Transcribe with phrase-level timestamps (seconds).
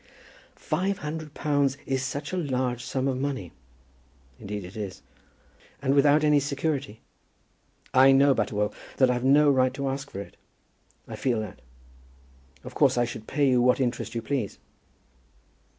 [0.55, 3.51] "Five hundred pounds is such a large sum of money."
[4.39, 5.03] "Indeed it is."
[5.79, 7.01] "And without any security!"
[7.93, 10.37] "I know, Butterwell, that I've no right to ask for it.
[11.07, 11.61] I feel that.
[12.63, 14.57] Of course I should pay you what interest you please."